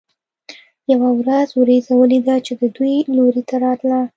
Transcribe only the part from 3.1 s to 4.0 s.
لوري ته راتله.